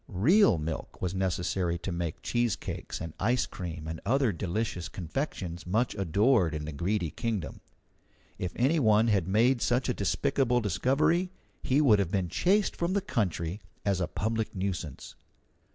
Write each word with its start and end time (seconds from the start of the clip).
Real 0.07 0.57
milk 0.57 0.99
was 0.99 1.13
necessary 1.13 1.77
to 1.77 1.91
make 1.91 2.23
cheesecakes 2.23 2.99
and 2.99 3.13
ice 3.19 3.45
cream 3.45 3.87
and 3.87 4.01
other 4.03 4.31
delicious 4.31 4.89
confections 4.89 5.67
much 5.67 5.93
adored 5.93 6.55
in 6.55 6.65
the 6.65 6.71
Greedy 6.71 7.11
Kingdom. 7.11 7.61
If 8.39 8.51
any 8.55 8.79
one 8.79 9.09
had 9.09 9.27
made 9.27 9.61
such 9.61 9.89
a 9.89 9.93
despicable 9.93 10.59
discovery, 10.59 11.29
he 11.61 11.81
would 11.81 11.99
have 11.99 12.09
been 12.09 12.29
chased 12.29 12.75
from 12.75 12.93
the 12.93 13.01
country 13.01 13.61
as 13.85 14.01
a 14.01 14.07
public 14.07 14.55
nuisance. 14.55 15.13